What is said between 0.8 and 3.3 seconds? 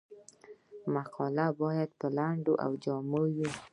مقالې باید لنډې او جامع